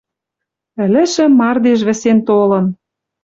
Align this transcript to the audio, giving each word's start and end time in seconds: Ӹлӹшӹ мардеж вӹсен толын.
Ӹлӹшӹ 0.83 1.25
мардеж 1.39 1.79
вӹсен 1.87 2.19
толын. 2.27 2.65